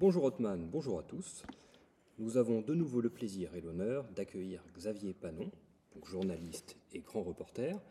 [0.00, 1.42] Bonjour Otman, bonjour à tous.
[2.20, 5.50] Nous avons de nouveau le plaisir et l'honneur d'accueillir Xavier Panon,
[6.04, 7.82] journaliste et grand reporter.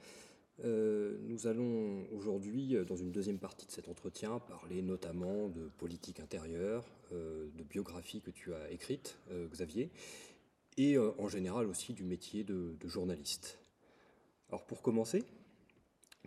[0.64, 5.68] Euh, nous allons aujourd'hui, euh, dans une deuxième partie de cet entretien, parler notamment de
[5.78, 9.18] politique intérieure, euh, de biographie que tu as écrite,
[9.52, 9.92] Xavier,
[10.78, 13.60] et en général aussi du métier de, de, journaliste.
[14.48, 15.26] Alors pour commencer,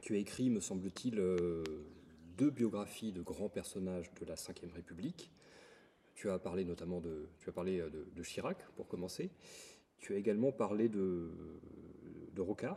[0.02, 1.14] tu as écrit, me semble-t-il,
[2.36, 5.30] deux biographies de grands personnages de la Ve République.
[6.20, 9.30] Tu as parlé notamment de, tu as parlé de, Chirac, pour commencer.
[10.00, 11.30] Tu as également parlé de,
[12.34, 12.76] de Rocard.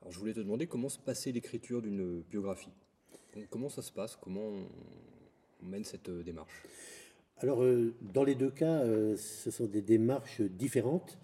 [0.00, 2.72] Alors je voulais te demander comment se passait l'écriture d'une biographie.
[3.50, 4.16] comment ça se passe?
[4.16, 4.54] Comment
[5.62, 6.62] on mène cette euh, démarche?
[7.40, 11.18] Alors, euh, dans les deux cas, euh, ce sont des démarches différentes.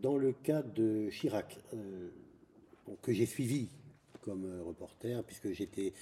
[0.00, 1.58] dans le cas de Chirac,
[3.02, 3.68] que j'ai suivi
[4.22, 5.92] comme reporter, puisque j'étais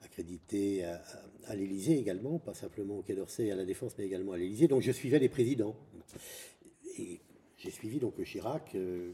[0.00, 1.02] accrédité à,
[1.48, 4.38] à l'Élysée également, pas simplement au Quai d'Orsay et à la Défense, mais également à
[4.38, 4.68] l'Élysée.
[4.68, 5.76] Donc je suivais les présidents.
[6.98, 7.20] Et
[7.56, 8.74] j'ai suivi donc Chirac.
[8.74, 9.12] Euh,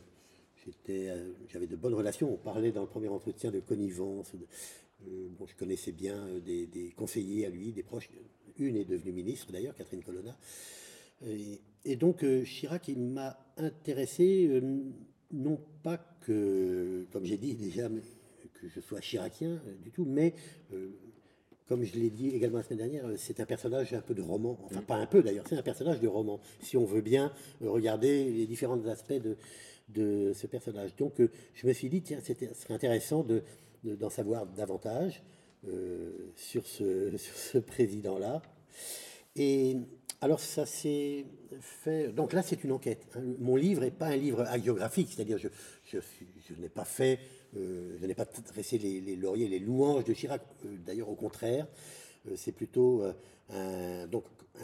[0.89, 2.33] euh, j'avais de bonnes relations.
[2.33, 4.33] On parlait dans le premier entretien de connivence.
[5.07, 8.11] Euh, je connaissais bien des, conseillers à lui, des proches.
[8.59, 10.37] Une est devenue ministre d'ailleurs, Catherine Colonna.
[11.85, 14.63] Et, donc Chirac, il m'a intéressé,
[15.33, 17.89] non pas que, comme j'ai dit déjà,
[18.55, 20.35] que je sois chiracien du tout, mais
[21.69, 24.59] comme je l'ai dit également la semaine dernière, c'est un personnage un peu de roman.
[24.65, 26.41] Enfin, pas un peu d'ailleurs, c'est un personnage de roman.
[26.61, 27.33] Si on veut bien
[27.63, 29.37] regarder les différents aspects de,
[29.89, 30.95] de ce personnage.
[30.97, 33.41] Donc, euh, je me suis dit, tiens, c'était serait intéressant d'en
[33.85, 35.23] de, d'en savoir davantage
[35.69, 38.43] euh, sur ce, sur ce président-là.
[39.37, 39.77] Et
[40.21, 41.27] alors, ça s'est
[41.61, 42.13] fait.
[42.13, 43.07] Donc là, c'est une enquête.
[43.15, 43.23] Hein.
[43.39, 45.49] Mon livre n'est pas un livre hagiographique, c'est-à-dire, je,
[45.85, 45.99] je,
[46.49, 50.43] je n'ai pas fait euh, je n'ai pas dressé les, lauriers, les louanges de Chirac.
[50.65, 51.67] Euh, d'ailleurs, au contraire,
[52.29, 53.03] euh, c'est plutôt
[53.51, 54.07] un,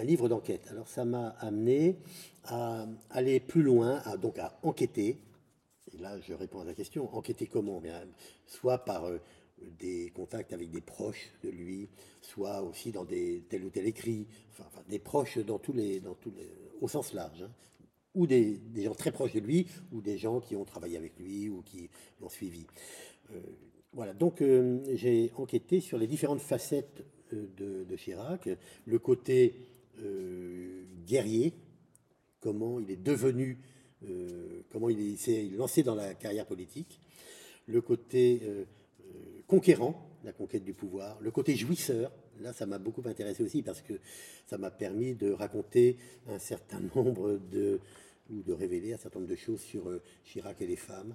[0.03, 0.67] livre d'enquête.
[0.71, 1.97] Alors, ça m'a amené
[2.45, 5.19] à aller plus loin, à, donc à enquêter.
[5.93, 7.15] Et là, je réponds à la question.
[7.15, 7.81] Enquêter comment?
[7.81, 8.03] Bien,
[8.47, 9.11] Soit par
[9.79, 11.89] des contacts avec des proches de lui,
[12.23, 16.15] soit aussi dans des tel ou tel écrit, enfin, des proches dans tous les, dans
[16.15, 16.51] tous les,
[16.81, 17.51] au sens large, hein
[18.15, 21.49] ou des, gens très proches de lui, ou des gens qui ont travaillé avec lui,
[21.49, 21.89] ou qui
[22.21, 22.67] l'ont suivi.
[23.33, 23.41] Euh,
[23.93, 28.49] voilà, donc euh, j'ai enquêté sur les différentes facettes euh, de, Chirac,
[28.85, 29.67] le côté
[31.07, 31.53] guerrier,
[32.41, 33.59] comment il est devenu,
[34.71, 36.99] comment il s'est lancé dans la carrière politique,
[37.67, 38.41] le côté
[39.47, 42.11] conquérant, la conquête du pouvoir, le côté jouisseur,
[42.41, 43.95] là ça m'a beaucoup intéressé aussi parce que
[44.47, 45.97] ça m'a permis de raconter
[46.29, 47.81] un certain nombre de,
[48.31, 51.15] ou de révéler un certain nombre de choses sur euh, Chirac et les femmes.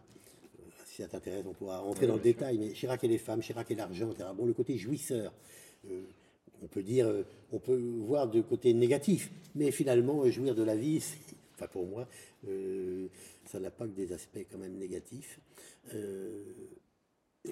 [0.60, 3.42] Euh, si ça t'intéresse, on pourra rentrer dans le détail, mais Chirac et les femmes,
[3.42, 4.30] Chirac et l'argent, etc.
[4.36, 5.34] Bon, le côté jouisseur,
[5.90, 6.04] euh,
[6.62, 7.12] on peut dire,
[7.52, 11.04] on peut voir de côté négatif, mais finalement, jouir de la vie,
[11.54, 12.08] enfin pour moi,
[13.46, 15.40] ça n'a pas que des aspects quand même négatifs.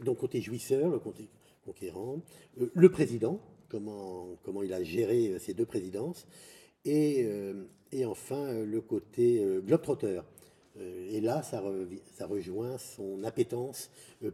[0.04, 1.28] donc côté jouisseur, le côté
[1.66, 2.22] conquérant,
[2.56, 3.40] le président,
[3.74, 6.28] comment, il a géré ces deux présidences,
[6.86, 7.28] et,
[7.92, 10.22] et enfin le côté globetrotter.
[10.80, 11.64] Et là, ça,
[12.14, 13.92] ça, rejoint son appétence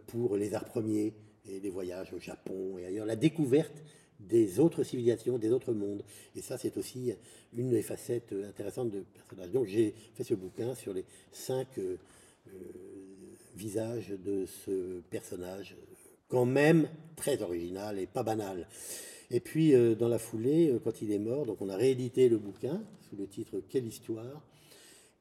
[0.08, 1.14] pour les arts premiers
[1.48, 3.84] et les voyages au Japon et ailleurs, la découverte
[4.20, 6.04] des autres civilisations, des autres mondes.
[6.36, 7.14] Et ça, c'est aussi
[7.54, 9.52] une des facettes intéressantes de personnage.
[9.52, 11.68] Donc j'ai fait ce bouquin sur les cinq
[13.56, 15.76] visages de ce personnage,
[16.28, 18.68] quand même très original et pas banal.
[19.32, 22.30] Et puis, euh, dans la foulée, euh, quand il est mort, donc on a réédité
[22.30, 24.44] le bouquin sous le titre Quelle histoire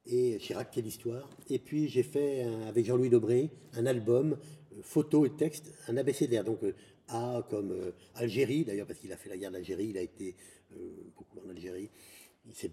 [0.06, 1.28] et Chirac, quelle histoire.
[1.50, 4.38] Et puis, j'ai fait, avec Jean-Louis Dobré, un album,
[4.72, 6.44] euh, photo et texte, un abécédaire.
[6.44, 6.60] Donc,
[7.08, 7.74] A comme
[8.14, 10.34] Algérie, d'ailleurs, parce qu'il a fait la guerre d'Algérie, il a été
[11.16, 11.90] beaucoup en Algérie.
[12.46, 12.70] Il s'est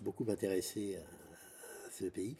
[0.00, 2.36] beaucoup intéressé à, ce pays.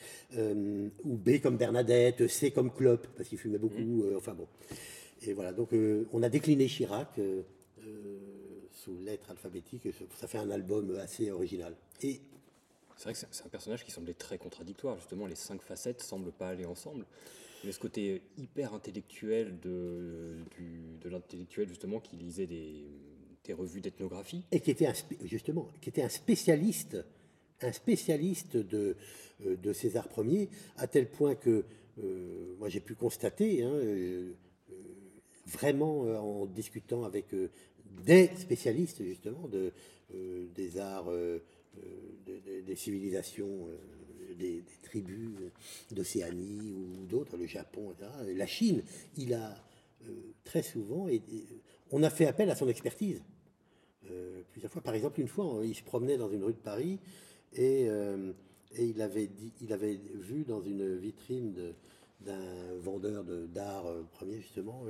[1.04, 3.80] ou B comme Bernadette, C comme Klopp, parce qu'il fumait beaucoup.
[3.80, 4.16] Mmh.
[4.16, 4.46] enfin bon.
[5.22, 5.70] Et voilà, donc
[6.12, 7.18] on a décliné Chirac
[8.84, 9.88] sous lettres alphabétiques.
[10.16, 11.74] Ça fait un album assez original.
[12.02, 12.20] Et
[12.96, 14.96] c'est vrai que c'est un personnage qui semblait très contradictoire.
[14.98, 17.06] Justement, les cinq facettes semblent pas aller ensemble.
[17.64, 20.38] Mais ce côté hyper intellectuel de,
[21.00, 22.84] de l'intellectuel justement qui lisait des,
[23.44, 24.94] des revues d'ethnographie et qui était un,
[25.24, 26.96] justement qui était un spécialiste,
[27.60, 28.96] un spécialiste de
[29.46, 31.64] euh, de César Ier, à tel point que
[32.02, 33.62] euh, moi j'ai pu constater.
[33.62, 34.32] Hein, euh,
[35.44, 37.34] vraiment en discutant avec
[38.04, 39.48] des spécialistes justement
[40.14, 41.38] euh, des arts, euh,
[41.78, 43.68] euh, des civilisations,
[44.38, 45.30] des, tribus
[45.90, 48.10] d'Océanie ou d'autres, le Japon, etc.
[48.36, 48.82] La Chine,
[49.16, 49.56] il a
[50.44, 51.06] très souvent,
[51.90, 53.22] on a fait appel à son expertise.
[54.50, 54.82] plusieurs fois.
[54.82, 56.98] Par exemple, une fois, il se promenait dans une rue de Paris
[57.54, 59.30] et, et il, avait
[59.62, 61.54] il avait vu dans une vitrine
[62.20, 64.84] d'un vendeur d'art premier, justement,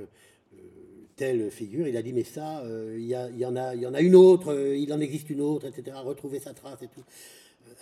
[1.15, 1.87] telle figure.
[1.87, 2.63] Il a dit, mais ça,
[2.95, 5.41] il y, y, en a, il y en a une autre, il en existe une
[5.41, 5.95] autre, etc.
[6.03, 7.03] Retrouver sa trace et tout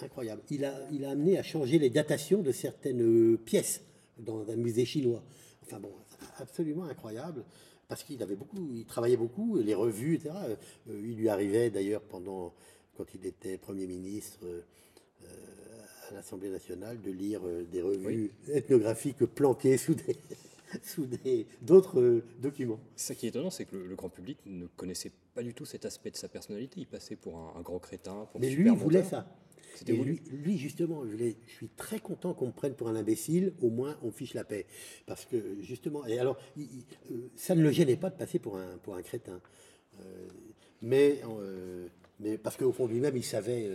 [0.01, 0.41] incroyable.
[0.49, 3.81] Il a, il a amené à changer les datations de certaines pièces
[4.17, 5.23] dans un musée chinois.
[5.63, 5.91] Enfin bon,
[6.37, 7.43] absolument incroyable
[7.87, 10.33] parce qu'il avait beaucoup, il travaillait beaucoup, les revues, etc.
[10.47, 10.55] Euh,
[10.87, 12.53] il lui arrivait d'ailleurs pendant,
[12.95, 14.61] quand il était Premier ministre euh,
[16.09, 20.15] à l'Assemblée nationale, de lire euh, des revues ethnographiques planquées sous des,
[20.83, 21.07] sous
[21.61, 22.79] d'autres documents.
[22.95, 25.85] Ce qui est étonnant, c'est que le, grand public ne connaissait pas du tout cet
[25.85, 26.79] aspect de sa personnalité.
[26.79, 28.27] Il passait pour un, grand crétin.
[28.31, 29.27] Pour Mais lui, il voulait ça.
[29.87, 33.97] Lui, lui, justement, je, suis très content qu'on me prenne pour un imbécile, au moins
[34.03, 34.65] on fiche la paix.
[35.05, 36.63] Parce que, justement, et alors, euh,
[37.35, 39.39] ça ne le gênait pas de passer pour un, pour un crétin.
[40.01, 40.27] Euh,
[40.81, 41.87] mais, euh,
[42.19, 43.69] mais parce qu'au fond lui-même, il savait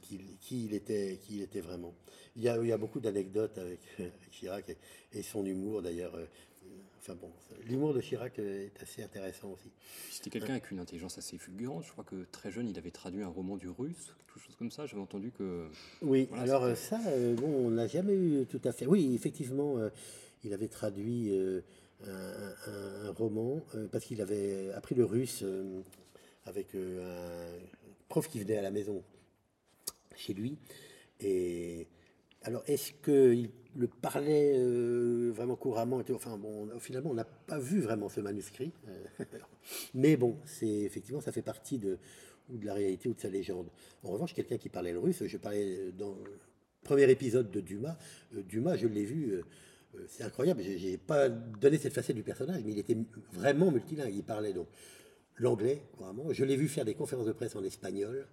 [0.00, 1.94] qui, il était, qui il était vraiment.
[2.36, 3.80] Il y a, il y a beaucoup d'anecdotes avec,
[4.30, 4.76] Chirac
[5.12, 6.16] et, son humour, d'ailleurs.
[7.00, 7.30] Enfin bon,
[7.66, 9.70] l'humour de Chirac est assez intéressant aussi.
[10.10, 11.84] C'était quelqu'un avec une intelligence assez fulgurante.
[11.86, 14.70] Je crois que très jeune, il avait traduit un roman du russe, quelque chose comme
[14.70, 14.86] ça.
[14.86, 15.66] J'avais entendu que.
[16.02, 18.86] Oui, alors ça, euh, bon, on n'a jamais eu tout à fait.
[18.86, 19.88] Oui, effectivement, euh,
[20.44, 21.62] il avait traduit euh,
[22.06, 23.60] un, roman
[23.90, 25.44] parce qu'il avait appris le russe
[26.44, 27.58] avec un
[28.08, 29.02] prof qui venait à la maison
[30.20, 30.56] chez lui.
[31.20, 31.88] Et
[32.42, 37.80] alors, est-ce qu'il le parlait euh, vraiment couramment Enfin, bon, finalement, on n'a pas vu
[37.80, 38.72] vraiment ce manuscrit.
[38.88, 39.24] Euh,
[39.94, 41.98] mais bon, c'est effectivement, ça fait partie de,
[42.48, 43.68] de la réalité ou de sa légende.
[44.02, 46.38] En revanche, quelqu'un qui parlait le russe, je parlais dans le
[46.82, 47.96] premier épisode de Dumas.
[48.34, 49.42] Euh, Dumas, je l'ai vu.
[50.08, 52.96] c'est incroyable, j'ai pas donné cette facette du personnage, mais il était
[53.32, 54.14] vraiment multilingue.
[54.14, 54.68] Il parlait donc
[55.36, 56.32] l'anglais, couramment.
[56.32, 58.26] Je l'ai vu faire des conférences de presse en espagnol,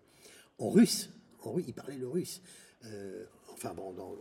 [0.60, 1.10] en russe.
[1.48, 2.42] En russe, il parlait le russe
[3.58, 4.16] enfin bon, dans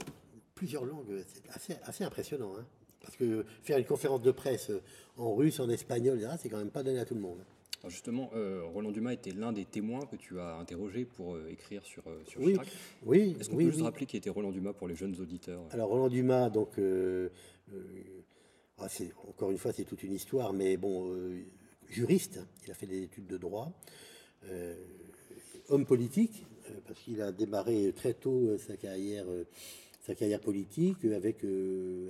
[0.55, 1.23] plusieurs langues,
[1.59, 2.55] c'est assez, impressionnant.
[2.59, 2.65] Hein.
[3.01, 4.73] parce que faire une conférence de presse
[5.17, 7.45] en russe, en espagnol, c'est quand même pas donné à tout le monde.
[7.89, 11.85] justement, euh, Roland Dumas était l'un des témoins que tu as interrogé pour euh, écrire
[11.85, 12.69] sur, euh, sur oui, Chirac.
[13.05, 15.89] Oui, Est-ce qu'on peut juste rappeler qui était Roland Dumas pour les jeunes auditeurs Alors
[15.89, 16.81] Roland Dumas, donc,
[18.79, 18.89] ah,
[19.29, 21.15] encore une fois, c'est toute une histoire, mais bon,
[21.89, 22.47] juriste, hein.
[22.65, 23.73] il a fait des études de droit,
[25.69, 26.56] homme politique, euh,
[26.97, 29.45] parce qu'il a démarré très tôt euh, sa carrière, euh,
[30.07, 31.45] sa carrière politique avec,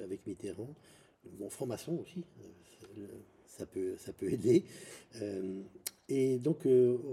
[0.04, 0.68] avec Mitterrand.
[1.38, 2.24] Bon, franc-maçon aussi,
[3.46, 4.62] ça peut, ça peut aider.
[6.08, 6.68] et donc,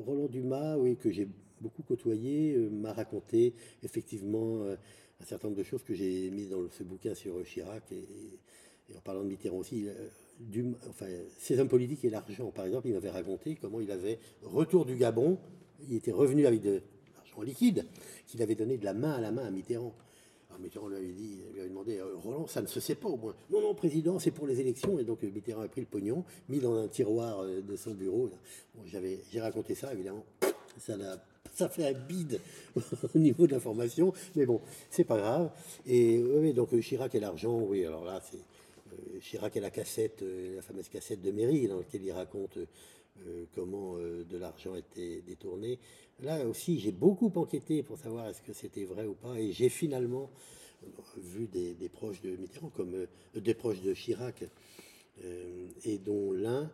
[0.06, 1.28] Roland Dumas, oui, que j'ai
[1.62, 6.84] beaucoup côtoyé, m'a raconté effectivement un certain nombre de choses que j'ai mises dans ce
[6.84, 9.88] bouquin sur Chirac et, en parlant de Mitterrand aussi.
[10.90, 11.08] enfin,
[11.40, 14.96] ses hommes politiques et l'argent, par exemple, il m'avait raconté comment il avait retour du
[14.96, 15.40] Gabon,
[15.90, 16.84] il était revenu avec de,
[17.38, 17.86] en liquide,
[18.28, 19.94] qu'il avait donné de la main à la main à Mitterrand.
[20.54, 23.08] Alors Mitterrand lui avait, dit, lui avait demandé, euh, Roland, ça ne se sait pas
[23.10, 23.34] au moins.
[23.50, 25.00] Non, non, président, c'est pour les élections.
[25.00, 27.96] Et donc euh, Mitterrand a pris le pognon, mis dans un tiroir euh, de son
[27.96, 28.30] bureau.
[28.86, 30.24] j'avais, j'ai raconté ça, évidemment.
[30.78, 30.96] Ça,
[31.56, 32.40] ça fait un bide
[33.16, 35.52] au niveau de l'information, mais bon, c'est pas grave.
[35.88, 38.40] Et oui, donc Chirac et l'argent, oui, alors là, c'est
[39.22, 40.24] Chirac et la cassette,
[40.56, 42.58] la fameuse cassette de mairie, dans laquelle il raconte
[43.54, 43.98] comment
[44.54, 45.80] l'argent était détourné.
[46.22, 49.70] Là aussi, j'ai beaucoup enquêté pour savoir est-ce que c'était vrai ou pas, et j'ai
[49.70, 50.30] finalement
[50.84, 54.46] euh, vu des, proches de Mitterrand, comme euh, des proches de Chirac,
[55.24, 56.72] euh, et dont l'un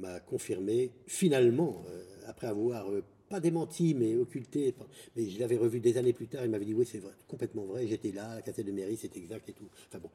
[0.00, 1.84] m'a confirmé finalement,
[2.26, 2.90] après avoir
[3.28, 4.74] pas démenti, mais occulté.
[5.14, 6.44] Mais je l'avais revu des années plus tard.
[6.44, 7.86] Il m'avait dit oui, c'est complètement vrai.
[7.86, 9.68] J'étais là, la cassette de mairie, c'est exact et tout.
[9.86, 10.10] Enfin bon,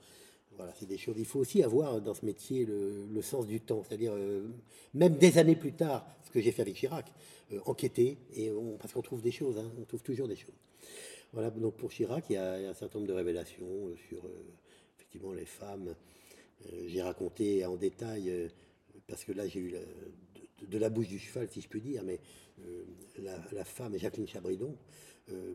[0.58, 1.16] voilà, c'est des choses.
[1.18, 4.14] Il faut aussi avoir dans ce métier le, sens du temps, c'est-à-dire
[4.94, 7.12] même des années plus tard, ce que j'ai fait avec Chirac.
[7.54, 10.56] Euh, enquêter, et parce qu'on trouve des choses, hein, on trouve toujours des choses.
[11.32, 14.30] Voilà, donc pour Chirac, il y, a, un certain nombre de révélations euh, sur euh,
[14.98, 15.94] effectivement les femmes.
[16.88, 18.50] j'ai raconté en détail,
[19.08, 19.76] parce que là j'ai eu
[20.68, 22.20] de, la bouche du cheval, si je puis dire, mais
[23.20, 24.76] la, femme Jacqueline Chabridon,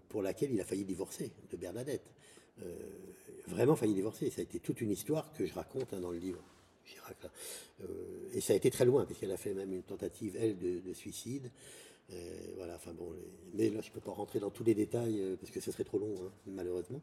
[0.09, 2.13] pour laquelle il a failli divorcer de Bernadette.
[3.47, 4.31] Vraiment failli divorcer.
[4.31, 6.43] Ça a été toute une histoire que je raconte hein, dans le livre.
[6.85, 7.17] Chirac.
[8.33, 11.51] et ça a été très loin, puisqu'elle a fait même une tentative, elle, de suicide.
[12.13, 13.13] Euh, voilà, enfin bon,
[13.55, 15.71] mais là je ne peux pas rentrer dans tous les détails euh, parce que ce
[15.71, 17.01] serait trop long, hein, malheureusement.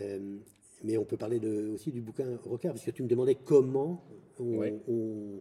[0.00, 0.36] Euh,
[0.84, 4.04] mais on peut parler de, aussi du bouquin Rocard, parce que tu me demandais comment
[4.38, 5.40] on,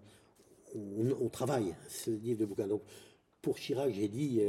[1.31, 2.67] travaille ce livre de bouquin.
[2.67, 2.83] Donc,
[3.41, 4.41] pour Chirac, j'ai dit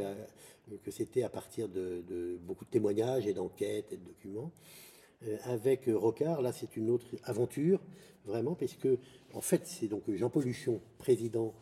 [0.83, 4.52] que c'était à partir de, beaucoup de témoignages et d'enquêtes et de documents.
[5.45, 7.81] Avec Rocard, là, c'est une autre aventure,
[8.25, 8.99] vraiment, parce que,
[9.35, 11.55] en fait, c'est donc Jean-Paul Luchon, président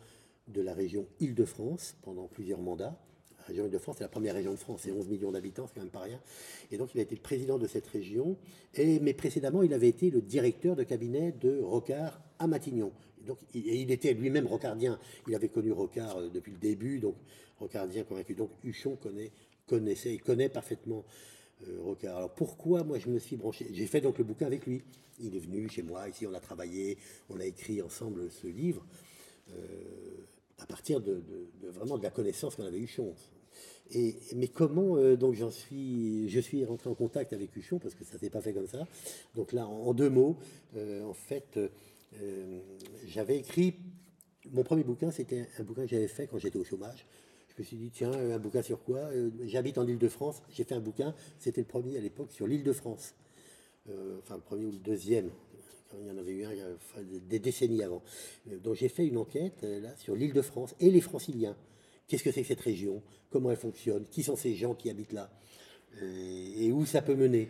[0.47, 2.97] de la région Île-de-France pendant plusieurs mandats.
[3.39, 5.81] La région Île-de-France, c'est la première région de France, c'est 11 millions d'habitants, c'est quand
[5.81, 6.19] même pas rien.
[6.71, 8.37] Et donc, il a été le président de cette région.
[8.75, 12.91] Et, mais précédemment, il avait été le directeur de cabinet de Rocard à Matignon.
[13.23, 14.99] Et donc, il, était lui-même rocardien.
[15.27, 17.15] Il avait connu Rocard euh, depuis le début, donc
[17.59, 18.33] rocardien convaincu.
[18.33, 19.31] Donc, Huchon connaît,
[19.67, 21.40] connaissait, il connaît parfaitement euh,
[21.79, 22.17] Rocard.
[22.17, 23.67] Alors, pourquoi moi je me suis branché?
[23.71, 24.81] J'ai fait donc le bouquin avec lui.
[25.19, 26.97] Il est venu chez moi, ici, on a travaillé,
[27.29, 28.85] on a écrit ensemble ce livre.
[29.51, 30.25] Euh,
[30.61, 31.23] à partir de,
[31.63, 33.13] vraiment de la connaissance qu'on avait Huchon.
[33.93, 37.95] Et, mais comment euh, donc j'en suis, je suis rentré en contact avec Huchon parce
[37.95, 38.87] que ça s'est pas fait comme ça.
[39.35, 40.37] Donc là, en, deux mots,
[40.77, 41.59] euh, en fait,
[42.21, 42.59] euh,
[43.05, 43.75] j'avais écrit
[44.51, 47.05] mon premier bouquin, c'était un bouquin que j'avais fait quand j'étais au chômage.
[47.55, 50.41] Je me suis dit tiens, un bouquin sur quoi Euh, J'habite en Île-de-France.
[50.51, 51.13] J'ai fait un bouquin.
[51.39, 53.13] C'était le premier à l'époque sur l'Île-de-France.
[53.89, 55.29] Euh, enfin le premier ou le deuxième
[55.99, 58.01] il y en avait eu un enfin, des décennies avant.
[58.49, 61.57] Euh, Donc j'ai fait une enquête euh, là, sur l'île de France et les franciliens.
[62.07, 63.01] Qu'est-ce que c'est que cette région?
[63.29, 64.05] Comment elle fonctionne?
[64.09, 65.29] Qui sont ces gens qui habitent là?
[66.01, 67.49] Euh, Et où ça peut mener?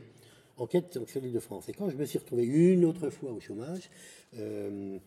[0.57, 1.69] Enquête sur l'île de France.
[1.69, 3.89] Et quand je me suis retrouvé une autre fois au chômage,
[4.37, 4.97] euh,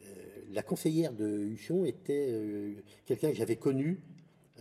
[0.00, 0.04] euh,
[0.52, 2.74] la conseillère de Huchon était euh,
[3.06, 4.00] quelqu'un que j'avais connu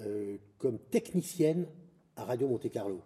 [0.02, 1.68] euh, comme technicienne
[2.16, 3.02] à Radio Monte Carlo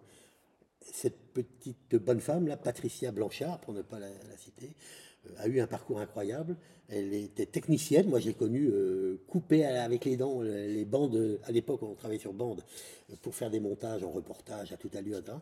[0.92, 4.70] cette petite bonne femme, là, Patricia Blanchard, pour ne pas la, citer,
[5.26, 6.56] euh, a eu un parcours incroyable.
[6.88, 8.08] Elle était technicienne.
[8.08, 11.40] Moi, j'ai connu euh, couper avec les dents les les bandes.
[11.44, 12.62] À l'époque, on travaillait sur bande
[13.10, 15.18] euh, pour faire des montages en reportage à toute allure.
[15.18, 15.38] etc.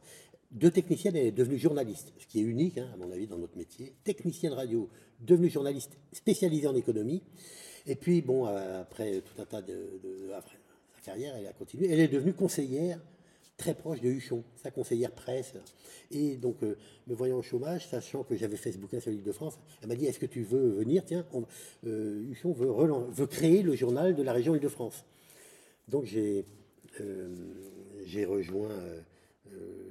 [0.51, 3.39] De technicienne, elle est devenue journaliste, ce qui est unique, hein, à mon avis, dans
[3.39, 3.93] notre métier.
[4.05, 4.89] Technicienne radio,
[5.21, 7.23] devenue journaliste spécialisée en économie.
[7.87, 10.01] Et puis, bon, euh, après tout un tas de,
[11.05, 11.91] carrière, elle a continué.
[11.91, 12.99] Elle est devenue conseillère
[13.57, 15.55] très proche de Huchon, sa conseillère presse.
[16.11, 19.23] Et donc, euh, me voyant au chômage, sachant que j'avais fait ce bouquin sur l'île
[19.23, 21.05] de France, elle m'a dit Est-ce que tu veux venir?
[21.05, 21.25] Tiens,
[21.87, 25.05] euh, Huchon veut, créer le journal de la région Île-de-France.
[25.89, 26.45] Donc, j'ai
[27.01, 27.29] euh,
[28.27, 28.71] rejoint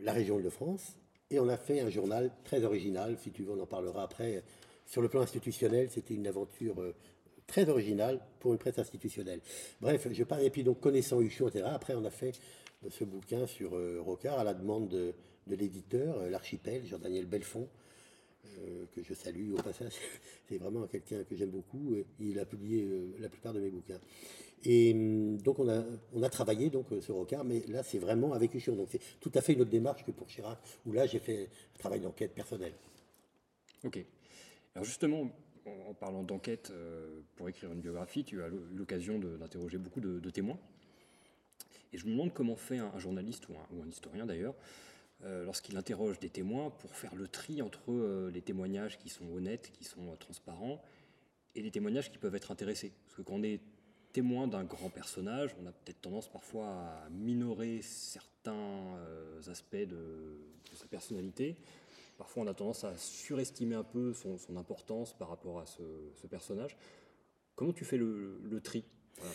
[0.03, 0.98] la région Île-de-France
[1.29, 3.17] et on a fait un journal très original.
[3.22, 4.43] Si tu veux, on en parlera après.
[4.86, 6.75] Sur le plan institutionnel, c'était une aventure
[7.48, 9.42] très originale pour une presse institutionnelle.
[9.82, 11.66] Bref, je parle, et puis donc connaissant Huchon, etc.
[11.68, 12.34] Après, on a fait
[12.86, 15.14] euh, ce bouquin sur euh, Rocard à la demande de,
[15.48, 17.68] l'éditeur, euh, l'archipel, Jean-Daniel Belfond,
[18.94, 19.94] que je salue au passage.
[20.50, 21.96] C'est vraiment quelqu'un que j'aime beaucoup.
[21.96, 24.00] et Il a publié la plupart de mes bouquins.
[24.64, 25.84] Et donc on a,
[26.14, 28.76] on a travaillé donc sur Rocard, mais là c'est vraiment avec Huchon.
[28.76, 31.50] Donc c'est tout à fait une autre démarche que pour Chirac, où là j'ai fait
[31.76, 32.74] un travail d'enquête personnelle.
[33.84, 34.06] Ok.
[34.76, 35.32] Alors justement,
[35.65, 40.29] en, parlant d'enquête euh, pour écrire une biographie, tu as eu l'occasion d'interroger beaucoup de,
[40.29, 40.58] témoins.
[41.91, 44.55] Et je me demande comment fait un, journaliste ou un, historien d'ailleurs,
[45.24, 49.25] euh, lorsqu'il interroge des témoins pour faire le tri entre euh, les témoignages qui sont
[49.32, 50.82] honnêtes, qui sont transparents,
[51.55, 52.91] et les témoignages qui peuvent être intéressés.
[53.05, 53.62] Parce que quand on est
[54.12, 58.98] témoin d'un grand personnage, on a peut-être tendance parfois à minorer certains
[59.48, 60.38] aspects de
[60.74, 61.58] sa personnalité.
[62.17, 65.82] Parfois, on a tendance à surestimer un peu son, son importance par rapport à ce,
[66.15, 66.77] ce personnage.
[67.55, 68.84] Comment tu fais le, le tri
[69.17, 69.34] voilà,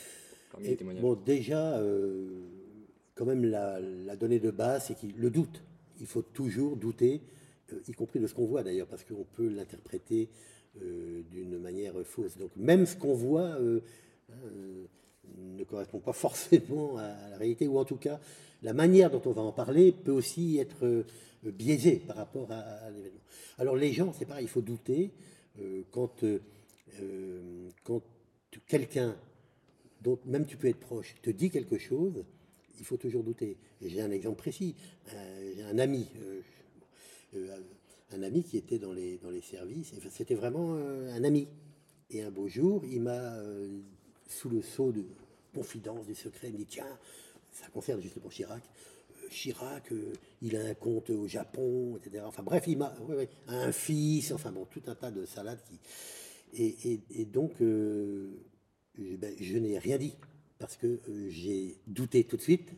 [0.50, 2.46] parmi Et les témoignages bon, déjà, euh,
[3.14, 5.62] quand même, la, la donnée de base, c'est qu'il le doute.
[6.00, 7.20] Il faut toujours douter,
[7.72, 10.28] euh, y compris de ce qu'on voit d'ailleurs, parce qu'on peut l'interpréter
[10.82, 12.36] euh, d'une manière fausse.
[12.36, 13.80] Donc, même ce qu'on voit euh,
[15.36, 18.20] ne correspond pas forcément à, la réalité, ou en tout cas,
[18.62, 21.04] la manière dont on va en parler peut aussi être euh,
[21.44, 23.20] biaisée par rapport à, l'événement.
[23.58, 25.10] Alors, les gens, c'est pareil, il faut douter
[25.60, 28.02] euh, quand, euh, quand
[28.66, 29.16] quelqu'un
[30.02, 32.24] dont même tu peux être proche, te dit quelque chose,
[32.78, 33.56] il faut toujours douter.
[33.82, 34.76] J'ai un exemple précis.
[35.56, 36.06] J'ai un ami,
[38.12, 39.92] un ami qui était dans les, dans les services.
[40.10, 41.48] C'était vraiment un ami.
[42.10, 43.34] Et un beau jour, il m'a,
[44.28, 45.04] sous le sceau de
[45.54, 46.98] confidence, du secret, il me dit Tiens,
[47.50, 48.62] ça concerne justement Chirac.
[49.24, 52.22] Euh, Chirac, euh, il a un compte au Japon, etc.
[52.26, 55.78] Enfin bref, il ouais, un fils, enfin bon, tout un tas de salades qui.
[56.54, 58.30] Et, donc, euh,
[58.98, 60.14] je, ben, je n'ai rien dit
[60.58, 62.70] parce que j'ai douté tout de suite.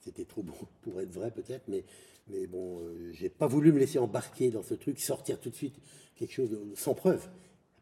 [0.00, 1.84] C'était trop bon pour être vrai peut-être, mais,
[2.28, 5.76] mais bon, j'ai pas voulu me laisser embarquer dans ce truc, sortir tout de suite
[6.16, 7.28] quelque chose sans preuve.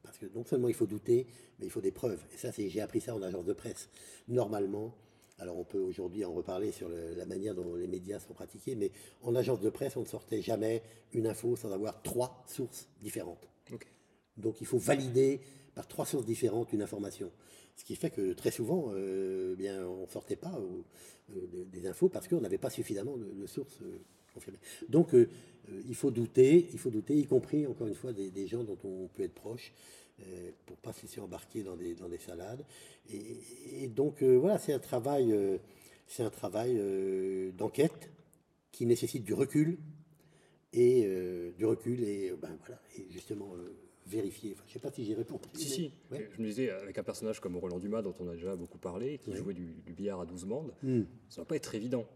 [0.02, 1.26] Parce que non seulement il faut douter,
[1.58, 2.22] mais il faut des preuves.
[2.34, 3.88] Et ça, j'ai appris ça en agence de presse.
[4.28, 4.94] Normalement,
[5.38, 8.74] alors on peut aujourd'hui en reparler sur le- la manière dont les médias sont pratiqués,
[8.74, 8.92] mais
[9.22, 13.48] en agence de presse, on ne sortait jamais une info sans avoir trois sources différentes.
[14.36, 15.40] Donc il faut valider
[15.74, 17.30] par trois sources différentes une information.
[17.76, 20.82] Ce qui fait que très souvent, euh, bien, on ne sortait pas euh,
[21.36, 23.98] euh, des, des infos parce qu'on n'avait pas suffisamment de, de sources euh,
[24.88, 25.28] Donc euh,
[25.70, 28.64] euh, il faut douter, il faut douter, y compris encore une fois des, des gens
[28.64, 29.72] dont on peut être proche.
[30.20, 32.64] euh, pour pas se laisser embarquer dans des, dans des salades.
[33.10, 35.34] Et, donc voilà, c'est un travail,
[36.06, 36.80] c'est un travail
[37.56, 38.10] d'enquête
[38.70, 39.78] qui nécessite du recul
[40.72, 41.08] et
[41.56, 43.56] du recul et ben voilà et justement
[44.10, 44.56] vérifier.
[44.56, 45.42] je ne sais pas si j'ai répondu.
[45.54, 45.92] Si, si.
[46.10, 49.18] Je me disais, avec un personnage comme Roland Dumas, dont on a déjà beaucoup parlé,
[49.18, 51.02] qui jouait du, billard à 12 bandes, hmm.
[51.28, 52.06] ça ne va pas être évident.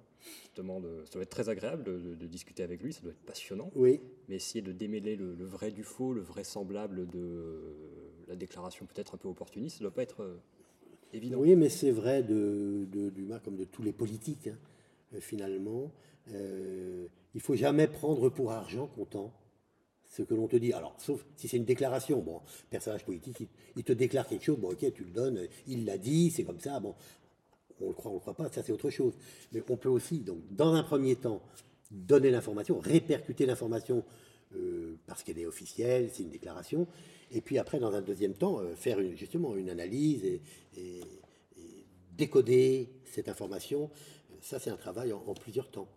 [0.42, 3.70] Justement, ça doit être très agréable de, discuter avec lui, ça doit être passionnant.
[3.74, 4.00] Oui.
[4.28, 7.94] Mais essayer de démêler le, vrai du faux, le vraisemblable de
[8.28, 10.36] la déclaration peut-être un peu opportuniste, ça ne doit pas être euh,
[11.12, 11.38] évident.
[11.38, 14.58] Oui, mais c'est vrai de, Dumas comme de tous les politiques, hein,
[15.14, 15.92] euh, finalement.
[16.32, 19.32] Euh, il faut jamais prendre pour argent comptant
[20.06, 20.72] ce que l'on te dit.
[20.72, 22.20] Alors, sauf si c'est une déclaration.
[22.20, 22.40] Bon,
[22.70, 23.42] personnage politique,
[23.76, 26.60] il, te déclare quelque chose, bon, ok, tu le donnes, il l'a dit, c'est comme
[26.60, 26.94] ça, bon,
[27.84, 29.14] on le croit, on le croit pas, ça c'est autre chose.
[29.52, 31.42] Mais on peut aussi, donc, dans un premier temps,
[31.90, 34.04] donner l'information, répercuter l'information
[34.56, 36.86] euh, parce qu'elle est officielle, c'est une déclaration,
[37.30, 40.40] et puis après, dans un deuxième temps, euh, faire justement une analyse et,
[42.16, 43.90] décoder cette information.
[44.40, 45.88] Ça, c'est un travail en plusieurs temps.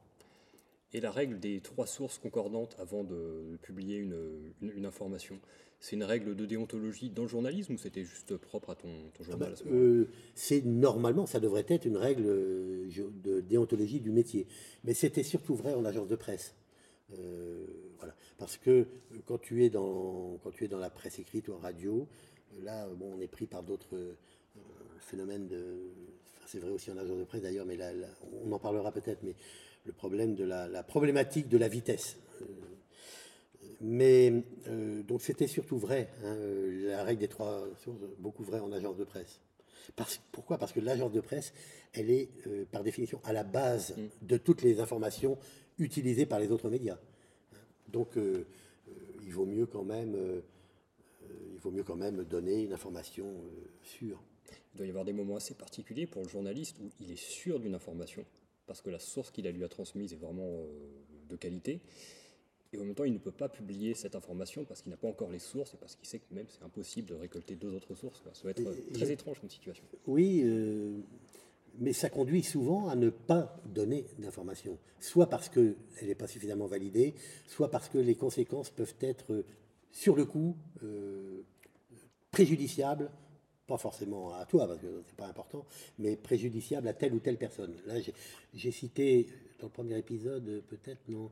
[0.94, 5.38] Et la règle des trois sources concordantes avant de publier une, information,
[5.80, 8.90] c'est une règle de déontologie dans le journalisme ou c'était juste propre à ton,
[9.22, 12.90] journal ah bah, euh, C'est normalement, ça devrait être une règle euh,
[13.24, 14.48] de déontologie du métier.
[14.86, 16.56] Mais c'était surtout vrai en agence de presse.
[17.20, 17.66] Euh,
[17.98, 18.16] voilà.
[18.38, 18.88] Parce que
[19.26, 22.08] quand tu, es dans, quand tu es dans la presse écrite ou en radio,
[22.64, 24.16] là, bon, on est pris par d'autres
[25.00, 25.80] phénomènes de.
[26.46, 27.92] c'est vrai aussi en agence de presse d'ailleurs, mais là,
[28.46, 29.22] on en parlera peut-être.
[29.24, 29.36] Mais
[29.88, 32.18] le problème de la, problématique de la vitesse.
[32.42, 32.46] Euh,
[33.82, 36.36] mais euh, donc c'était surtout vrai, hein,
[36.86, 39.40] la règle des trois sources, beaucoup vrai en agence de presse.
[39.96, 40.58] Parce, pourquoi?
[40.58, 41.54] Parce que l'agence de presse,
[41.94, 44.28] elle est euh, par définition à la base mm.
[44.28, 45.38] de toutes les informations
[45.80, 46.98] utilisées par les autres médias.
[47.88, 48.18] Donc
[49.26, 50.14] il vaut mieux quand même,
[51.54, 53.34] il vaut mieux quand même donner une information
[53.82, 54.22] sûre.
[54.74, 57.62] Il doit y avoir des moments assez particuliers pour le journaliste où il est sûr
[57.62, 58.26] d'une information
[58.68, 60.68] parce que la source qu'il a lui a transmise est vraiment euh,
[61.30, 61.82] de qualité.
[62.74, 65.08] Et en même temps, il ne peut pas publier cette information parce qu'il n'a pas
[65.08, 67.96] encore les sources et parce qu'il sait que même c'est impossible de récolter deux autres
[67.96, 68.22] sources.
[68.34, 69.86] Ça va être très étrange comme situation.
[70.06, 71.00] Oui, euh,
[71.80, 76.68] mais ça conduit souvent à ne pas donner d'informations, soit parce qu'elle n'est pas suffisamment
[76.68, 77.16] validée,
[77.48, 79.46] soit parce que les conséquences peuvent être
[79.92, 81.42] sur le coup euh,
[82.32, 83.10] préjudiciables
[83.68, 85.66] pas forcément à toi, parce que c'est pas important,
[86.00, 87.76] mais préjudiciable à telle ou telle personne.
[87.86, 87.96] Là,
[88.54, 89.28] j'ai cité
[89.60, 91.30] dans le premier épisode, peut-être, non,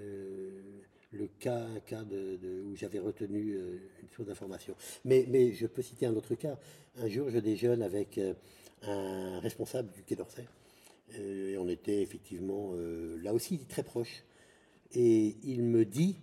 [0.00, 0.80] euh,
[1.12, 4.74] le cas, un cas de, où j'avais retenu euh, une source d'information.
[5.04, 6.58] Mais, mais je peux citer un autre cas.
[6.96, 8.34] Un jour, je déjeune avec euh,
[8.82, 10.44] un responsable du Quai d'Orsay,
[11.16, 12.74] et on était effectivement
[13.22, 14.24] là aussi très proches.
[14.92, 16.16] Et il me dit,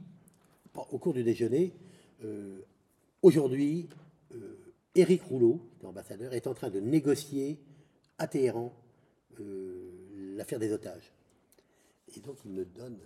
[0.75, 1.73] au cours du déjeuner,
[3.21, 3.87] aujourd'hui,
[4.95, 7.59] Éric Rouleau, l'ambassadeur, est en train de négocier
[8.17, 8.73] à Téhéran
[9.39, 11.11] euh, l'affaire des otages.
[12.15, 12.99] Et donc il me donne,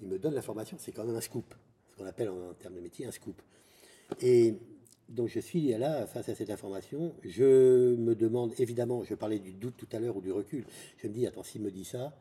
[0.00, 1.54] il me donne l'information, c'est quand même un scoop,
[1.90, 3.40] ce qu'on appelle en, termes de métier un scoop.
[4.20, 4.54] Et
[5.08, 7.14] donc je suis là face à cette information.
[7.22, 10.66] Je me demande, évidemment, je parlais du doute tout à l'heure ou du recul.
[10.98, 12.14] Je me dis, attends, s'il me dit ça,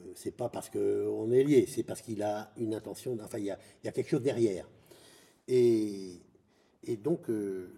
[0.00, 3.44] euh, c'est pas parce qu'on est lié, c'est parce qu'il a une intention, enfin, il
[3.44, 4.68] y a, quelque chose derrière.
[5.48, 6.20] Et,
[7.02, 7.68] donc, euh,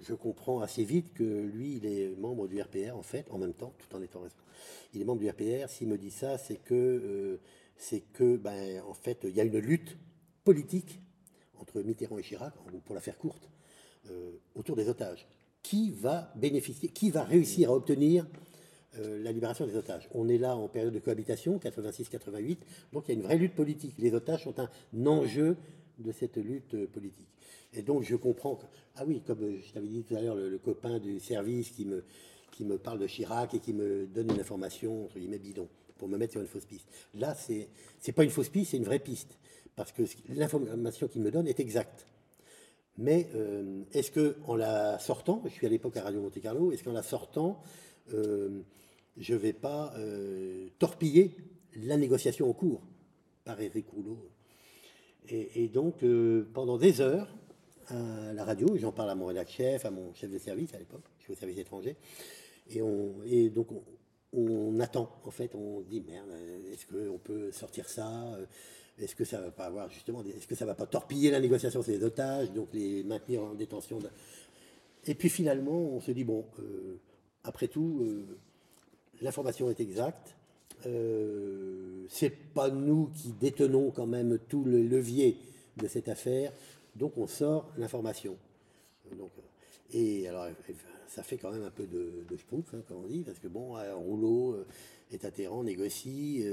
[0.00, 3.54] je comprends assez vite que lui, il est membre du RPR, en fait, en même
[3.54, 4.50] temps, tout en étant responsable.
[4.94, 5.68] Il est membre du RPR.
[5.68, 7.40] S'il me dit ça, c'est que, euh,
[7.76, 9.96] c'est que, ben, en fait, il y a une lutte
[10.44, 11.00] politique
[11.58, 13.48] entre Mitterrand et Chirac, pour la faire courte,
[14.10, 15.26] euh, autour des otages.
[15.62, 18.26] Qui va bénéficier, qui va réussir à obtenir
[18.98, 20.08] euh, la libération des otages?
[20.12, 22.58] On est là en période de cohabitation, 86-88,
[22.92, 23.94] donc il y a une vraie lutte politique.
[23.98, 25.56] Les otages sont un enjeu
[26.02, 27.28] de cette lutte politique.
[27.74, 30.58] Et donc je comprends que, ah oui, comme je t'avais dit tout à l'heure, le,
[30.58, 35.18] copain du service qui me, parle de Chirac et qui me donne une information, entre
[35.18, 36.86] guillemets, bidon, pour me mettre sur une fausse piste.
[37.14, 37.68] Là, c'est
[38.06, 39.38] n'est pas une fausse piste, c'est une vraie piste.
[39.74, 42.06] Parce que l'information qu'il me donne est exacte.
[42.98, 46.72] Mais euh, est-ce que en la sortant, je suis à l'époque à Radio Monte Carlo,
[46.72, 47.62] est-ce qu'en la sortant,
[48.12, 48.60] euh,
[49.16, 51.34] je ne vais pas euh, torpiller
[51.76, 52.82] la négociation en cours
[53.44, 54.18] par Eric Rouleau?
[55.28, 56.04] Et, donc,
[56.52, 57.28] pendant des heures,
[57.88, 60.78] à la radio, j'en parle à mon rédacteur chef, à mon chef de service à
[60.78, 61.96] l'époque, je suis au service étranger,
[62.70, 63.68] et, on, et donc
[64.32, 66.28] on, attend, en fait, on dit merde,
[66.72, 68.36] est-ce qu'on peut sortir ça
[68.98, 71.82] Est-ce que ça va pas avoir justement, est-ce que ça va pas torpiller la négociation
[71.82, 73.98] sur les otages, donc les maintenir en détention
[75.06, 76.98] Et puis finalement, on se dit bon, euh,
[77.44, 78.38] après tout, euh,
[79.20, 80.34] l'information est exacte.
[80.86, 85.36] Euh, c'est pas nous qui détenons quand même tout le levier
[85.76, 86.52] de cette affaire.
[86.96, 88.36] Donc on sort l'information.
[89.16, 89.30] Donc,
[89.92, 90.46] et alors,
[91.08, 93.74] ça fait quand même un peu de, de hein, comme on dit, parce que bon,
[93.94, 94.64] Rouleau
[95.12, 96.44] est atterrant, négocie.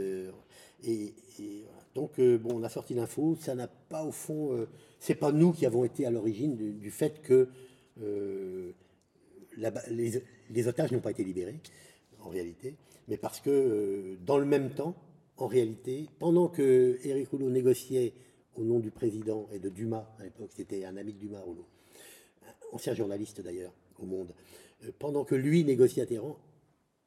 [0.83, 1.13] et,
[1.95, 3.37] donc, bon, on a sorti l'info.
[3.39, 4.67] Ça n'a pas, au fond,
[4.99, 7.47] c'est pas nous qui avons été à l'origine du, fait que
[9.57, 11.59] les, otages n'ont pas été libérés,
[12.21, 12.75] en réalité,
[13.09, 14.95] mais parce que dans le même temps,
[15.37, 18.13] en réalité, pendant que Éric Rouleau négociait
[18.55, 21.65] au nom du président et de Dumas, à l'époque, c'était un ami de Dumas, Rouleau,
[22.71, 24.33] ancien journaliste d'ailleurs au Monde,
[24.83, 26.37] euh, pendant que lui négociait à Téhéran,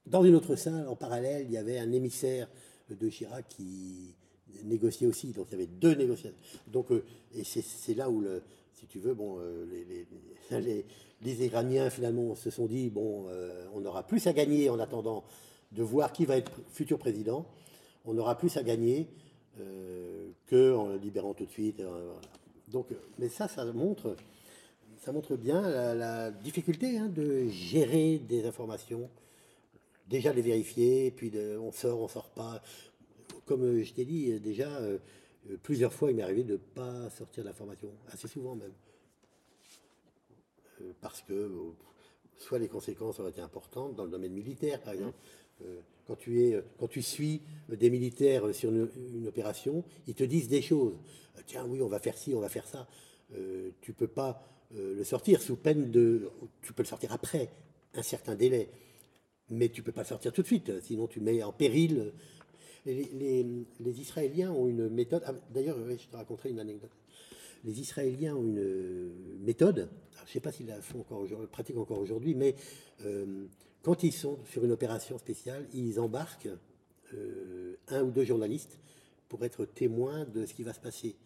[0.06, 2.48] dans une autre salle, en parallèle, il y avait un émissaire
[2.90, 4.16] de Chirac qui
[4.64, 5.28] négociait aussi.
[5.28, 6.38] Donc il y avait deux négociateurs.
[6.66, 8.24] Donc, euh, et c'est là où,
[8.74, 9.64] si tu veux, bon, euh,
[10.50, 10.84] les,
[11.22, 13.26] les, Iraniens finalement se sont dit bon,
[13.74, 15.22] on aura plus à gagner en attendant
[15.72, 17.46] de voir qui va être futur président
[18.04, 19.08] on aura plus à gagner
[19.60, 21.80] euh, que en libérant tout de suite.
[21.80, 22.12] Euh,
[22.68, 24.16] Donc, mais ça, ça montre,
[25.00, 25.60] ça montre bien
[25.94, 29.10] la, difficulté hein, de gérer des informations,
[30.08, 32.62] déjà les vérifier, puis de, on sort, on sort pas.
[33.46, 34.98] Comme je t'ai dit déjà, euh,
[35.62, 38.72] plusieurs fois, il m'est arrivé de ne pas sortir l'information, assez souvent même.
[41.00, 41.50] parce que
[42.38, 45.16] soit les conséquences auraient été importantes dans le domaine militaire, par exemple
[46.06, 50.62] quand tu, es, quand tu suis des militaires sur une, opération, ils te disent des
[50.62, 50.94] choses.
[51.46, 52.88] Tiens, oui, on va faire ci, on va faire ça.
[53.34, 54.42] Euh, tu peux pas
[54.76, 56.30] euh, le sortir sous peine de.
[56.62, 57.50] Tu peux le sortir après
[57.94, 58.68] un certain délai,
[59.50, 62.12] mais tu peux pas le sortir tout de suite, sinon tu mets en péril.
[62.84, 63.44] Les,
[63.80, 65.22] Israéliens ont une méthode.
[65.26, 66.90] Ah, d'ailleurs, je te raconterai une anecdote.
[67.64, 69.88] Les Israéliens ont une méthode.
[70.16, 72.56] je ne sais pas s'ils la font encore, pratiquent encore aujourd'hui, mais
[73.04, 73.46] euh,
[73.82, 76.48] quand ils sont sur une opération spéciale, ils embarquent
[77.14, 78.78] euh, un ou deux journalistes
[79.28, 81.16] pour être témoins de ce qui va se passer,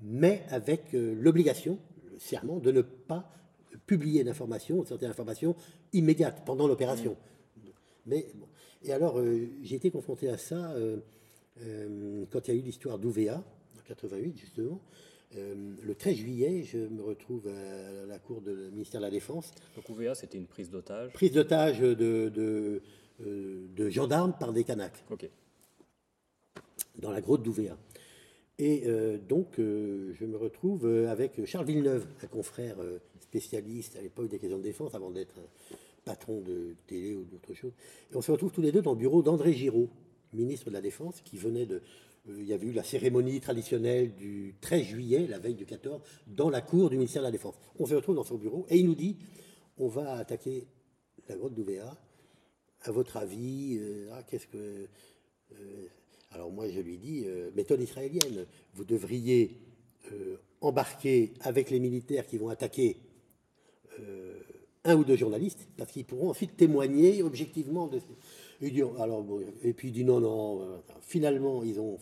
[0.00, 1.78] mais avec euh, l'obligation,
[2.10, 3.30] le serment, de ne pas
[3.86, 5.54] publier d'informations, certaines informations
[5.92, 7.16] immédiates pendant l'opération.
[8.06, 8.26] Mais
[8.82, 10.74] Et alors, euh, j'ai été confronté à ça
[12.30, 14.80] quand il y a eu l'histoire d'Ouvéa, en 88 justement,
[15.36, 19.52] euh, le 13 juillet, je me retrouve à la cour du ministère de la Défense.
[19.76, 22.82] Donc OVA, c'était une prise d'otage Prise d'otage de, de,
[23.24, 25.04] euh, de, gendarmes par des Kanaks.
[25.10, 25.28] Ok.
[26.98, 27.76] Dans la grotte d'Ouvéa.
[28.58, 32.76] Et euh, donc, je me retrouve avec Charles Villeneuve, un confrère
[33.20, 35.34] spécialiste à l'époque des questions de défense, avant d'être
[36.04, 37.72] patron de télé ou d'autre chose.
[38.12, 39.88] Et on se retrouve tous les deux dans le bureau d'André Giraud,
[40.34, 41.80] ministre de la Défense, qui venait de,
[42.28, 46.50] il y avait eu la cérémonie traditionnelle du 13 juillet, la veille du 14, dans
[46.50, 47.54] la cour du ministère de la Défense.
[47.78, 49.16] On se retrouve dans son bureau et il nous dit
[49.78, 50.66] on va attaquer
[51.28, 51.96] la grotte d'Ouvéa.
[52.84, 54.86] À votre avis, euh, ah, qu'est-ce que.
[55.52, 55.86] Euh,
[56.30, 58.46] alors moi, je lui dis méthode israélienne.
[58.72, 59.58] Vous devriez
[60.62, 62.96] embarquer avec les militaires qui vont attaquer
[64.84, 68.00] un ou deux journalistes, parce qu'ils pourront ensuite témoigner objectivement de.
[68.98, 69.26] Alors,
[69.62, 70.82] et puis il dit non, non.
[71.00, 71.98] Finalement, ils ont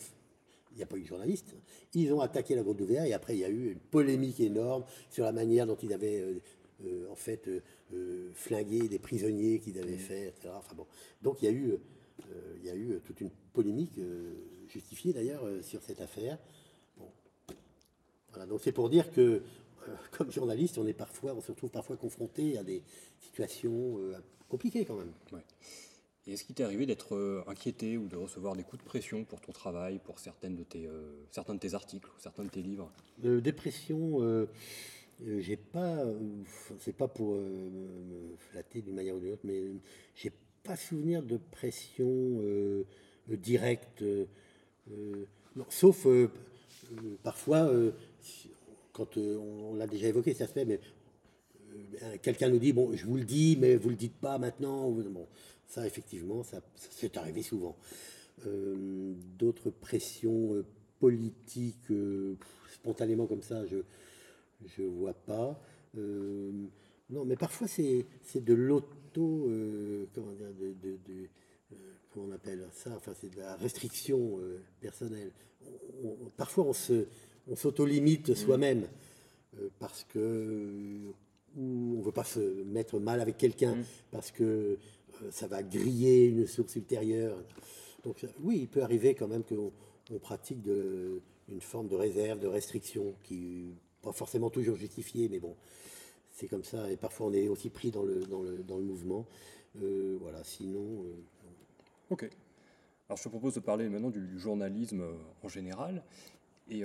[0.72, 1.54] il n'y a pas eu de journaliste.
[1.94, 4.84] Ils ont attaqué la grotte d'Ouvéa et après il y a eu une polémique énorme
[5.08, 6.40] sur la manière dont ils avaient euh,
[6.84, 7.48] euh, en fait
[7.92, 9.98] euh, flingué des prisonniers qu'ils avaient mmh.
[9.98, 10.54] fait, etc.
[10.56, 10.86] Enfin, bon.
[11.22, 11.76] Donc il y a eu,
[12.60, 13.98] il y a eu toute une polémique
[14.68, 16.38] justifiée d'ailleurs sur cette affaire.
[16.96, 17.08] Bon.
[18.30, 19.42] Voilà, donc c'est pour dire que
[20.12, 22.82] comme journaliste, on est parfois, on se retrouve parfois confronté à des
[23.20, 23.98] situations
[24.48, 25.12] compliquées quand même.
[26.32, 29.40] Est-ce qu'il t'est arrivé d'être euh, inquiété ou de recevoir des coups de pression pour
[29.40, 32.62] ton travail, pour certaines de tes, euh, certains de tes articles ou certains de tes
[32.62, 32.92] livres?
[33.18, 34.46] De dépression, euh,
[35.38, 36.04] j'ai pas,
[36.78, 39.64] c'est pas pour me flatter d'une manière ou d'une autre, mais
[40.14, 42.40] j'ai pas souvenir de pression
[43.28, 44.02] directe,
[45.68, 46.06] sauf
[47.22, 47.70] parfois
[48.94, 50.80] quand on, l'a déjà évoqué cet aspect, mais
[52.22, 54.90] quelqu'un nous dit bon, je vous le dis, mais vous le dites pas maintenant.
[55.70, 57.76] Ça, effectivement, ça, c'est arrivé souvent.
[58.46, 60.64] Euh, d'autres pressions euh,
[60.98, 62.36] politiques, euh,
[62.72, 65.60] spontanément comme ça, je ne vois pas.
[65.94, 69.48] non, mais parfois, c'est, c'est de l'auto.
[70.14, 71.28] comment dire de,
[72.12, 74.40] comment on appelle ça Enfin, c'est de la restriction
[74.80, 75.30] personnelle.
[76.36, 77.06] parfois, on, se,
[77.48, 78.34] on s'auto-limite mmh.
[78.34, 78.86] soi-même
[79.78, 81.12] parce que
[81.56, 83.84] ou on veut pas se mettre mal avec quelqu'un mmh.
[84.12, 84.78] parce que
[85.30, 87.36] ça va griller une source ultérieure.
[88.04, 89.72] Donc oui, il peut arriver quand même qu'on
[90.10, 95.54] on pratique une forme de réserve, de restriction, qui pas forcément toujours justifiée, mais bon,
[96.32, 96.90] c'est comme ça.
[96.90, 99.26] Et parfois, on est aussi pris dans le, dans le, dans le mouvement.
[99.82, 101.04] Euh, voilà, sinon...
[101.04, 101.14] Euh,
[102.10, 102.28] ok.
[103.08, 105.04] Alors je te propose de parler maintenant du, journalisme
[105.42, 106.04] en général
[106.70, 106.82] et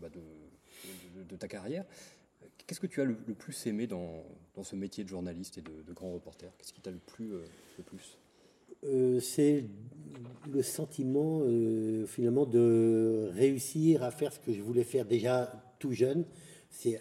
[0.00, 1.84] bah, de, ta carrière.
[2.66, 5.92] Qu'est-ce que tu as le, plus aimé dans, dans, ce métier de journaliste et de,
[5.92, 6.50] grand reporter?
[6.58, 7.44] Qu'est-ce qui t'a le plus, euh,
[7.78, 8.18] le plus?
[8.84, 9.64] Euh, C'est
[10.50, 15.92] le sentiment euh, finalement de réussir à faire ce que je voulais faire déjà tout
[15.92, 16.24] jeune,
[16.70, 17.00] c'est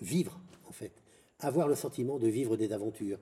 [0.00, 0.92] vivre en fait,
[1.40, 3.18] avoir le sentiment de vivre des aventures.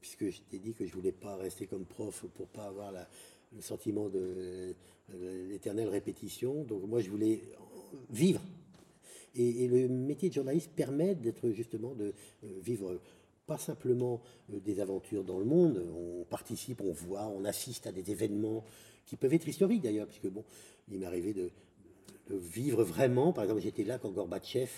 [0.00, 3.60] puisque je t'ai dit que je voulais pas rester comme prof pour pas avoir le
[3.60, 4.74] sentiment de
[5.48, 6.64] l'éternelle répétition.
[6.64, 7.42] Donc moi je voulais
[8.10, 8.40] vivre
[9.34, 12.12] et, le métier de journaliste permet d'être justement de
[12.44, 13.00] euh, vivre
[13.46, 14.20] pas simplement
[14.52, 18.64] euh, des aventures dans le monde, on participe, on voit, on assiste à des événements
[19.06, 20.44] qui peuvent être historiques d'ailleurs, puisque bon,
[20.90, 21.50] il m'est arrivé de,
[22.30, 24.70] vivre vraiment, par exemple j'étais là quand Gorbatchev,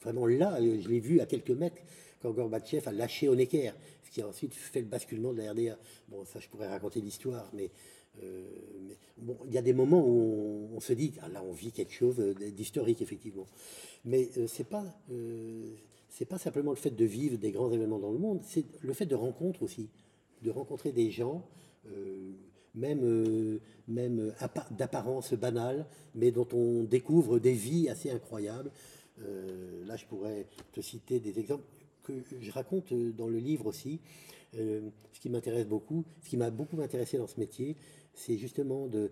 [0.00, 1.82] vraiment là, euh, je l'ai vu à quelques mètres,
[2.22, 5.78] quand Gorbatchev a lâché Honecker, ce qui a ensuite fait le basculement de la RDA.
[6.08, 7.70] Bon, ça je pourrais raconter l'histoire, mais
[8.22, 8.44] euh,
[9.18, 11.92] bon, il y a des moments où on, se dit, ah, là, on vit quelque
[11.92, 12.18] chose
[12.54, 13.46] d'historique, effectivement.
[14.04, 15.74] Mais euh, c'est pas, euh,
[16.28, 19.06] pas simplement le fait de vivre des grands événements dans le monde, c'est le fait
[19.06, 19.88] de rencontre aussi,
[20.42, 21.44] de rencontrer des gens,
[22.74, 24.34] même, même
[24.72, 28.72] d'apparence banale, mais dont on découvre des vies assez incroyables.
[29.86, 31.62] là, je pourrais te citer des exemples
[32.02, 34.00] que je raconte dans le livre aussi.
[34.52, 37.76] ce qui m'intéresse beaucoup, ce qui m'a beaucoup intéressé dans ce métier,
[38.16, 39.10] c'est justement de,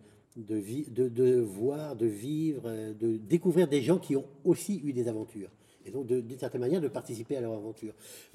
[1.40, 5.50] voir, de vivre, de découvrir des gens qui ont aussi eu des aventures.
[5.86, 7.94] Et donc, d'une certaine manière, de participer à leur aventure.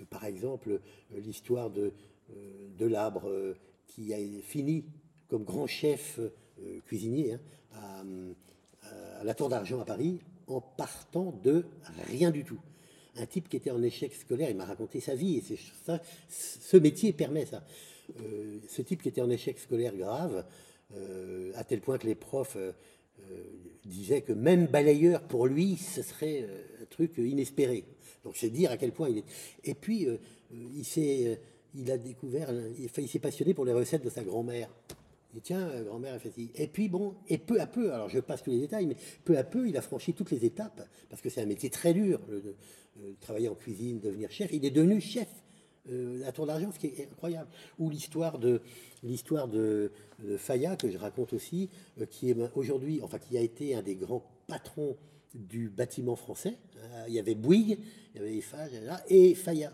[0.10, 1.92] Par exemple, euh, l'histoire de,
[2.32, 3.56] euh, de Labre, euh,
[3.88, 4.86] qui a fini
[5.28, 6.20] comme grand chef
[6.86, 7.38] cuisinier
[7.74, 8.04] hein,
[8.84, 11.66] à, la Tour d'Argent à Paris, en partant de
[12.08, 12.60] rien du tout.
[13.16, 16.78] Un type qui était en échec scolaire, il m'a raconté sa vie, et ça, ce
[16.78, 17.64] métier permet ça.
[18.22, 20.46] Euh, ce type qui était en échec scolaire grave,
[20.96, 22.72] euh, à tel point que les profs euh,
[23.86, 26.48] disaient que même balayeur, pour lui, ce serait
[26.82, 27.86] un truc inespéré.
[28.24, 29.26] Donc c'est dire à quel point il est.
[29.64, 30.08] Et puis,
[30.52, 31.40] il s'est
[31.76, 34.70] il a découvert, il, s'est passionné pour les recettes de sa grand-mère.
[35.34, 36.50] Dit, tiens, grand-mère a fait ci.
[36.56, 39.38] Et puis, bon, et peu à peu, alors je passe tous les détails, mais peu
[39.38, 42.20] à peu, il a franchi toutes les étapes, parce que c'est un métier très dur,
[43.22, 44.52] travailler en cuisine, devenir chef.
[44.52, 45.28] Il est devenu chef
[45.92, 47.50] euh, la Tour d'Argent, ce qui est incroyable.
[47.78, 48.62] Ou l'histoire de
[49.04, 49.92] l'histoire de,
[50.38, 53.96] Faya que je raconte aussi, euh, qui est aujourd'hui, enfin qui a été un des
[53.96, 54.98] grands patrons
[55.34, 56.58] du bâtiment français.
[56.78, 57.80] Euh, il y avait Bouygues,
[58.14, 58.72] il y avait Eiffage,
[59.08, 59.74] et Faya,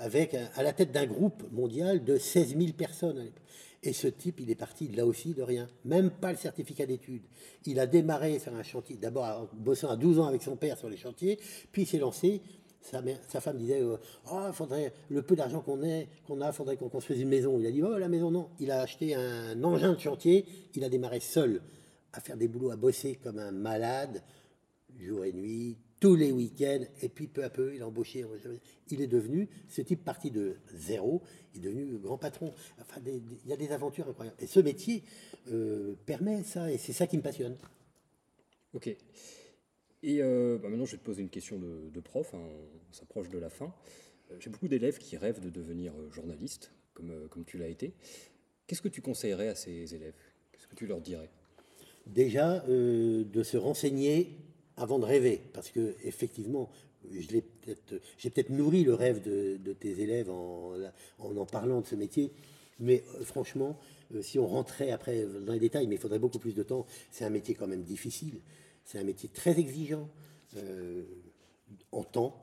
[0.00, 3.30] avec à la tête d'un groupe mondial de 16 000 personnes.
[3.82, 7.22] Et ce type, il est parti là aussi de rien, même pas le certificat d'études.
[7.66, 10.78] Il a démarré sur un chantier, d'abord en bossant à 12 ans avec son père
[10.78, 11.38] sur les chantiers,
[11.70, 12.40] puis s'est lancé
[12.88, 13.96] sa, femme disait euh,
[14.30, 15.78] oh, faudrait, le peu d'argent qu'on
[16.26, 17.58] qu'on a, faudrait qu'on construise une maison.
[17.58, 18.48] Il a dit Oh, la maison, non.
[18.60, 20.44] Il a acheté un engin de chantier.
[20.74, 21.60] Il a démarré seul
[22.12, 24.22] à faire des boulots, à bosser comme un malade,
[24.98, 26.84] jour et nuit, tous les week-ends.
[27.02, 28.24] Et puis peu à peu, il a embauché.
[28.90, 31.22] Il est devenu, ce type parti de zéro,
[31.54, 32.52] il est devenu grand patron.
[32.80, 34.36] Enfin, il y a des aventures incroyables.
[34.40, 35.04] Et ce métier
[35.52, 37.56] euh, permet ça, et c'est ça qui me passionne.
[38.74, 38.94] Ok.
[40.02, 42.32] Et euh, bah, maintenant, je vais te poser une question de, prof.
[42.34, 42.38] Hein,
[42.90, 43.72] on s'approche de la fin.
[44.30, 47.92] Euh, j'ai beaucoup d'élèves qui rêvent de devenir euh, journaliste, comme, comme tu l'as été.
[48.66, 50.14] Qu'est-ce que tu conseillerais à ces élèves?
[50.52, 51.30] Qu'est-ce que tu leur dirais?
[52.06, 54.34] Déjà, de se renseigner
[54.76, 56.70] avant de rêver, parce que effectivement,
[57.10, 60.72] j'ai peut-être peut nourri le rêve de, tes élèves en,
[61.18, 62.32] en parlant de ce métier,
[62.80, 63.78] mais franchement,
[64.22, 67.26] si on rentrait après dans les détails, mais il faudrait beaucoup plus de temps, c'est
[67.26, 68.40] un métier quand même difficile.
[68.88, 70.08] C'est un métier très exigeant
[70.56, 71.02] euh,
[71.92, 72.42] en temps,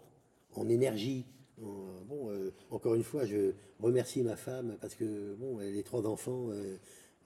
[0.53, 1.25] en énergie.
[1.57, 6.49] bon, euh, encore une fois, je remercie ma femme parce que bon, les trois enfants,
[6.51, 6.77] euh,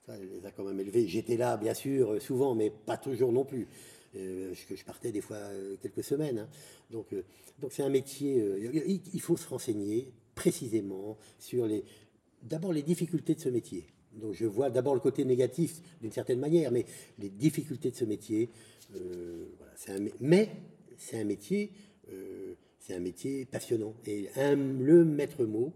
[0.08, 1.06] elle les a quand même élevés.
[1.06, 3.68] J'étais là, bien sûr, souvent, mais pas toujours non plus.
[4.14, 5.42] je, je partais des fois
[5.82, 6.40] quelques semaines.
[6.40, 6.50] Hein.
[6.90, 7.14] Donc,
[7.60, 8.42] donc c'est un métier.
[9.14, 11.84] il faut se renseigner précisément sur les,
[12.42, 13.86] d'abord les difficultés de ce métier.
[14.14, 16.86] Donc je vois d'abord le côté négatif d'une certaine manière, mais
[17.20, 18.50] les difficultés de ce métier,
[18.96, 19.46] euh,
[20.20, 20.50] mais
[20.98, 21.72] c'est un métier,
[22.12, 23.96] euh, c'est un métier passionnant.
[24.06, 25.74] Et le maître mot,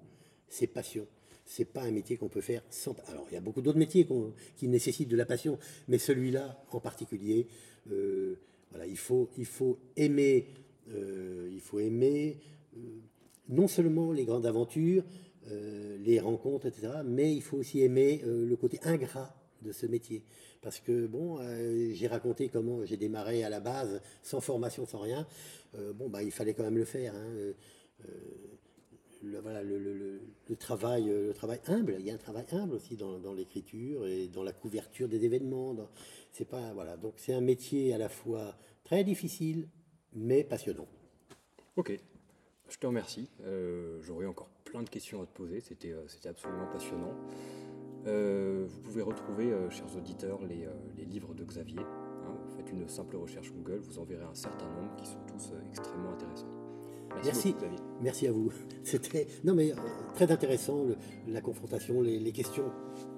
[0.47, 1.08] c'est passion.
[1.45, 2.95] C'est pas un métier qu'on peut faire sans.
[3.08, 4.08] Alors il y a beaucoup d'autres métiers
[4.56, 7.47] qui nécessitent de la passion, mais celui-là en particulier,
[7.91, 8.36] euh,
[8.69, 10.47] voilà, il faut, il faut aimer,
[10.88, 12.38] il faut aimer
[13.49, 15.04] non seulement les grandes aventures,
[15.99, 20.23] les rencontres, etc., mais il faut aussi aimer le côté ingrat de ce métier.
[20.62, 24.99] Parce que, bon, euh, j'ai raconté comment j'ai démarré à la base, sans formation, sans
[24.99, 25.26] rien.
[25.76, 27.13] Euh, bon, bah, il fallait quand même le faire.
[27.15, 27.34] Hein.
[27.36, 27.54] Euh,
[29.23, 34.28] le, travail, le travail humble, il y a un travail humble aussi dans, l'écriture et
[34.28, 35.76] dans la couverture des événements.
[36.32, 36.97] C'est pas, voilà.
[36.97, 39.69] Donc, c'est un métier à la fois très difficile,
[40.13, 40.88] mais passionnant.
[41.78, 41.97] Ok,
[42.67, 43.30] je te remercie.
[44.02, 45.93] J'aurais encore plein de questions à te poser, c'était
[46.28, 47.13] absolument passionnant.
[48.05, 51.79] Euh, vous pouvez retrouver, euh, chers auditeurs, les, euh, les livres de Xavier.
[51.79, 52.35] hein.
[52.45, 55.53] vous faites une simple recherche Google, vous en verrez un certain nombre qui sont tous
[55.69, 56.47] extrêmement intéressants.
[57.23, 57.53] Merci, Merci.
[57.53, 57.83] beaucoup.
[58.01, 58.51] Merci à vous.
[58.83, 59.71] C'était non mais
[60.15, 62.71] très intéressant le- la confrontation, les, les questions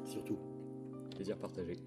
[0.06, 0.38] surtout.
[1.16, 1.78] Plaisir partagé.